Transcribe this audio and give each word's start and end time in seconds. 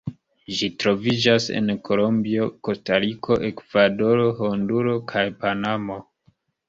Ĝi 0.59 0.67
troviĝas 0.83 1.49
en 1.59 1.69
Kolombio, 1.89 2.47
Kostariko, 2.69 3.37
Ekvadoro, 3.51 4.25
Honduro, 4.41 4.97
kaj 5.13 5.27
Panamo. 5.45 6.01